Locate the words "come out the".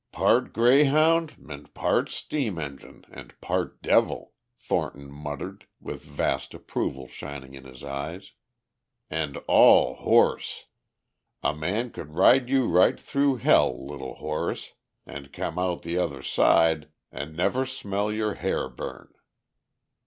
15.31-15.99